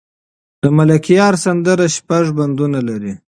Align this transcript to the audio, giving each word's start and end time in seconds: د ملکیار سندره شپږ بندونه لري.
د 0.61 0.63
ملکیار 0.77 1.33
سندره 1.43 1.87
شپږ 1.95 2.25
بندونه 2.37 2.79
لري. 2.87 3.13